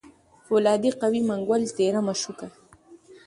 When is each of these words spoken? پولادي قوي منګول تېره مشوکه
پولادي 0.45 0.89
قوي 1.01 1.21
منګول 1.29 1.61
تېره 1.77 2.01
مشوکه 2.07 2.47